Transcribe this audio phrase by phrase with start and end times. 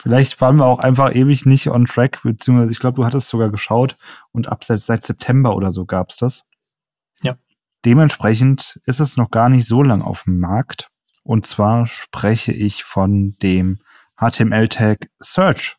[0.00, 3.50] Vielleicht waren wir auch einfach ewig nicht on track, beziehungsweise ich glaube, du hattest sogar
[3.50, 3.98] geschaut
[4.32, 6.46] und ab seit, seit September oder so gab's das.
[7.84, 10.88] Dementsprechend ist es noch gar nicht so lang auf dem Markt.
[11.22, 13.78] Und zwar spreche ich von dem
[14.16, 15.76] HTML-Tag Search.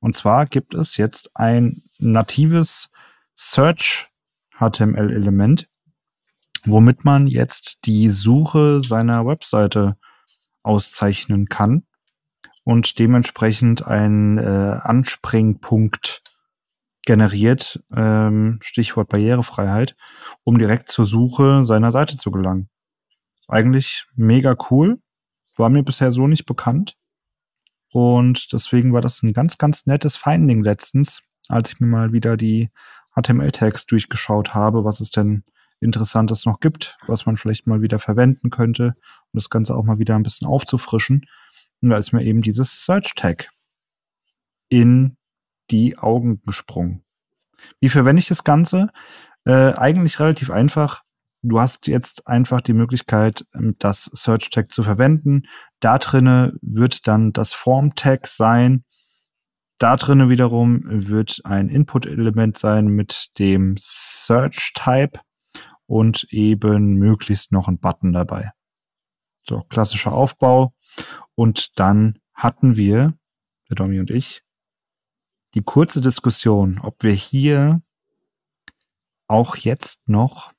[0.00, 2.90] Und zwar gibt es jetzt ein natives
[3.36, 4.08] Search
[4.58, 5.68] HTML-Element,
[6.64, 9.96] womit man jetzt die Suche seiner Webseite
[10.62, 11.84] auszeichnen kann
[12.64, 16.22] und dementsprechend ein äh, Anspringpunkt
[17.04, 19.96] generiert, ähm, Stichwort Barrierefreiheit,
[20.42, 22.68] um direkt zur Suche seiner Seite zu gelangen.
[23.48, 25.00] Eigentlich mega cool,
[25.56, 26.96] war mir bisher so nicht bekannt
[27.94, 32.36] und deswegen war das ein ganz, ganz nettes Finding letztens, als ich mir mal wieder
[32.36, 32.70] die
[33.14, 35.44] HTML-Tags durchgeschaut habe, was es denn
[35.80, 38.96] Interessantes noch gibt, was man vielleicht mal wieder verwenden könnte,
[39.32, 41.26] um das Ganze auch mal wieder ein bisschen aufzufrischen.
[41.82, 43.50] Und da ist mir eben dieses Search-Tag
[44.68, 45.16] in
[45.74, 47.02] die Augen gesprungen.
[47.80, 48.90] Wie verwende ich das Ganze?
[49.44, 51.02] Äh, eigentlich relativ einfach.
[51.42, 55.42] Du hast jetzt einfach die Möglichkeit, ähm, das Search Tag zu verwenden.
[55.80, 58.84] Da drinne wird dann das Form Tag sein.
[59.78, 65.18] Da drinnen wiederum wird ein Input-Element sein mit dem Search-Type
[65.86, 68.52] und eben möglichst noch ein Button dabei.
[69.46, 70.72] So, klassischer Aufbau.
[71.34, 73.14] Und dann hatten wir,
[73.68, 74.44] der Domi und ich,
[75.54, 77.82] die kurze Diskussion, ob wir hier
[79.26, 80.52] auch jetzt noch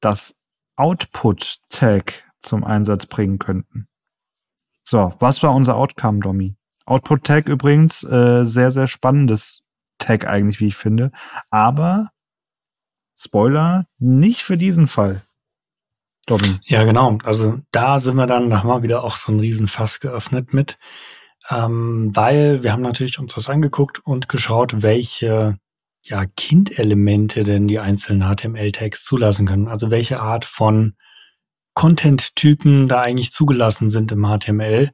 [0.00, 0.34] das
[0.76, 3.88] Output-Tag zum Einsatz bringen könnten.
[4.84, 6.56] So, was war unser Outcome, Domi?
[6.86, 9.64] Output Tag übrigens, äh, sehr, sehr spannendes
[9.98, 11.12] Tag eigentlich, wie ich finde.
[11.50, 12.10] Aber
[13.20, 15.22] Spoiler, nicht für diesen Fall.
[16.26, 16.60] Dobby.
[16.64, 17.18] Ja, genau.
[17.24, 20.78] Also da sind wir dann, wir wieder auch so ein Riesenfass geöffnet mit.
[21.50, 25.58] Ähm, weil wir haben natürlich uns das angeguckt und geschaut, welche
[26.04, 29.68] ja, Kindelemente denn die einzelnen HTML-Tags zulassen können.
[29.68, 30.94] Also welche Art von
[31.74, 34.90] Content-Typen da eigentlich zugelassen sind im HTML.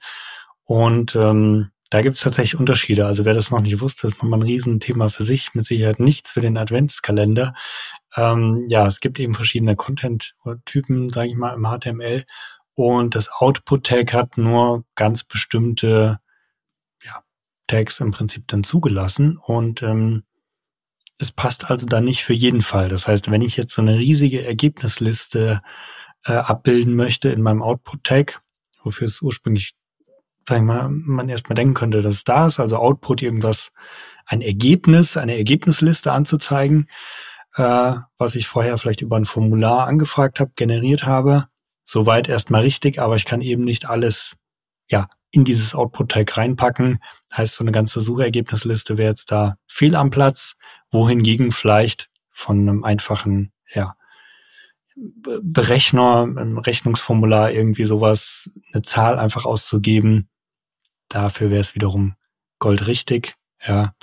[0.65, 3.07] Und ähm, da gibt es tatsächlich Unterschiede.
[3.07, 5.55] Also wer das noch nicht wusste, ist nochmal ein Riesenthema für sich.
[5.55, 7.55] Mit Sicherheit nichts für den Adventskalender.
[8.17, 12.25] Ähm, ja, es gibt eben verschiedene Content-Typen, sage ich mal, im HTML.
[12.75, 16.19] Und das Output-Tag hat nur ganz bestimmte
[17.75, 19.37] Tags im Prinzip dann zugelassen.
[19.37, 20.23] Und ähm,
[21.19, 22.89] es passt also dann nicht für jeden Fall.
[22.89, 25.61] Das heißt, wenn ich jetzt so eine riesige Ergebnisliste
[26.25, 28.41] äh, abbilden möchte in meinem Output-Tag,
[28.83, 29.75] wofür es ursprünglich
[30.49, 33.73] sag ich mal, man erstmal denken könnte, dass es da ist, also Output irgendwas,
[34.27, 36.89] ein Ergebnis, eine Ergebnisliste anzuzeigen,
[37.57, 41.47] äh, was ich vorher vielleicht über ein Formular angefragt habe, generiert habe.
[41.85, 44.37] Soweit erstmal richtig, aber ich kann eben nicht alles
[44.87, 46.99] ja in dieses Output-Tag reinpacken.
[47.37, 50.57] Heißt, so eine ganze Suchergebnisliste wäre jetzt da fehl am Platz,
[50.91, 53.95] wohingegen vielleicht von einem einfachen, ja,
[54.97, 60.29] Berechner, ein Rechnungsformular irgendwie sowas, eine Zahl einfach auszugeben,
[61.09, 62.15] Dafür wäre es wiederum
[62.59, 63.37] goldrichtig.
[63.67, 63.95] Ja,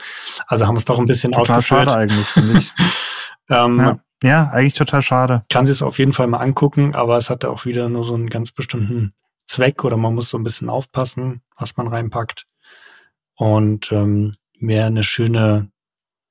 [0.47, 1.89] also haben wir es doch ein bisschen total ausgeführt.
[1.89, 2.71] schade eigentlich, finde ich.
[3.49, 3.99] ähm, ja.
[4.23, 5.43] ja, eigentlich total schade.
[5.49, 8.15] Kann sich es auf jeden Fall mal angucken, aber es hat auch wieder nur so
[8.15, 9.13] einen ganz bestimmten
[9.51, 12.47] Zweck oder man muss so ein bisschen aufpassen, was man reinpackt.
[13.35, 15.69] Und ähm, wäre eine schöne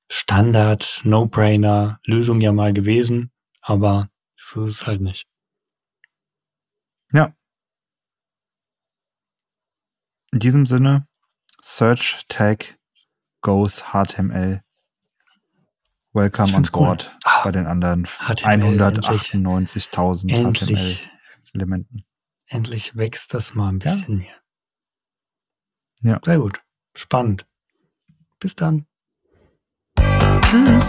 [0.09, 5.27] Standard, No-Brainer Lösung ja mal gewesen, aber so ist es halt nicht.
[7.13, 7.35] Ja,
[10.31, 11.07] in diesem Sinne,
[11.61, 12.79] Search Tag
[13.41, 14.63] Goes HTML.
[16.13, 17.11] Welcome on board cool.
[17.25, 22.05] ah, bei den anderen 198.000 HTML-Elementen.
[22.51, 24.25] Endlich wächst das mal ein bisschen ja.
[26.01, 26.11] hier.
[26.11, 26.19] Ja.
[26.25, 26.61] Sehr gut.
[26.93, 27.47] Spannend.
[28.41, 28.87] Bis dann.
[29.97, 30.85] Tschüss.